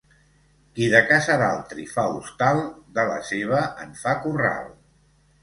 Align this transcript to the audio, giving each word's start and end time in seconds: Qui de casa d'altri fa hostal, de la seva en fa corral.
Qui 0.77 0.87
de 0.93 1.01
casa 1.11 1.35
d'altri 1.41 1.85
fa 1.91 2.05
hostal, 2.15 2.63
de 2.97 3.07
la 3.11 3.19
seva 3.29 3.61
en 3.85 3.95
fa 4.01 4.17
corral. 4.27 4.69